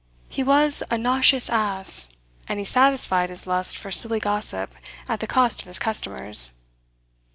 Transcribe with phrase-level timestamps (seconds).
[0.29, 2.09] He was a noxious ass,
[2.47, 4.73] and he satisfied his lust for silly gossip
[5.07, 6.53] at the cost of his customers.